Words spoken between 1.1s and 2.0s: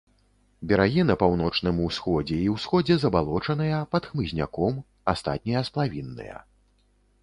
паўночным